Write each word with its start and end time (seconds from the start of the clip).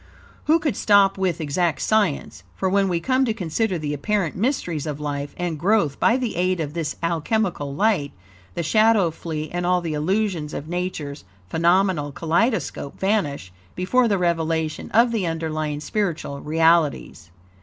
Who 0.45 0.57
could 0.57 0.75
stop 0.75 1.19
with 1.19 1.39
exact 1.39 1.79
science? 1.79 2.41
For, 2.55 2.67
when 2.67 2.89
we 2.89 2.99
come 2.99 3.23
to 3.25 3.35
consider 3.35 3.77
the 3.77 3.93
apparent 3.93 4.35
mysteries 4.35 4.87
of 4.87 4.99
life 4.99 5.35
and 5.37 5.59
growth 5.59 5.99
by 5.99 6.17
the 6.17 6.35
aid 6.37 6.59
of 6.59 6.73
this 6.73 6.95
alchemical 7.03 7.75
light, 7.75 8.11
the 8.55 8.63
shadows 8.63 9.13
flee, 9.13 9.51
and 9.51 9.63
all 9.63 9.79
the 9.79 9.93
illusions 9.93 10.55
of 10.55 10.67
Nature's 10.67 11.23
phenomenal 11.49 12.11
kaleidoscope 12.11 12.99
vanish 12.99 13.51
before 13.75 14.07
the 14.07 14.17
revelation 14.17 14.89
of 14.91 15.11
the 15.11 15.27
underlying 15.27 15.79
spiritual 15.81 16.39
realities. 16.41 17.29